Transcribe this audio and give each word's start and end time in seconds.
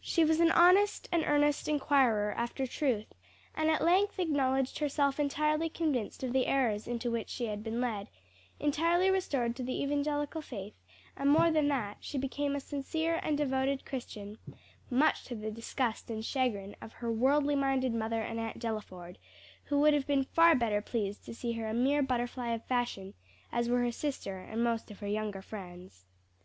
She 0.00 0.24
was 0.24 0.38
an 0.38 0.52
honest 0.52 1.08
and 1.10 1.24
earnest 1.26 1.66
inquirer 1.66 2.32
after 2.36 2.64
truth, 2.64 3.12
and 3.56 3.68
at 3.68 3.82
length 3.82 4.20
acknowledged 4.20 4.78
herself 4.78 5.18
entirely 5.18 5.68
convinced 5.68 6.22
of 6.22 6.32
the 6.32 6.46
errors 6.46 6.86
into 6.86 7.10
which 7.10 7.28
she 7.28 7.46
had 7.46 7.64
been 7.64 7.80
led, 7.80 8.06
entirely 8.60 9.10
restored 9.10 9.56
to 9.56 9.64
the 9.64 9.82
evangelical 9.82 10.42
faith; 10.42 10.74
and 11.16 11.28
more 11.28 11.50
than 11.50 11.66
that, 11.70 11.96
she 11.98 12.16
became 12.18 12.54
a 12.54 12.60
sincere 12.60 13.18
and 13.24 13.36
devoted 13.36 13.84
Christian; 13.84 14.38
much 14.90 15.24
to 15.24 15.34
the 15.34 15.50
disgust 15.50 16.08
and 16.08 16.24
chagrin 16.24 16.76
of 16.80 16.92
her 16.92 17.10
worldly 17.10 17.56
minded 17.56 17.92
mother 17.92 18.22
and 18.22 18.38
Aunt 18.38 18.60
Delaford, 18.60 19.16
who 19.64 19.80
would 19.80 19.92
have 19.92 20.06
been 20.06 20.22
far 20.22 20.54
better 20.54 20.80
pleased 20.80 21.24
to 21.24 21.34
see 21.34 21.54
her 21.54 21.66
a 21.68 21.74
mere 21.74 22.00
butterfly 22.00 22.50
of 22.50 22.64
fashion, 22.64 23.14
as 23.50 23.68
were 23.68 23.80
her 23.80 23.90
sister 23.90 24.38
and 24.38 24.62
most 24.62 24.92
of 24.92 25.00
her 25.00 25.08
younger 25.08 25.42
friends. 25.42 26.04